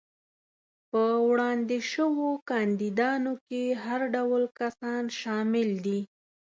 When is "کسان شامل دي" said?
4.59-5.99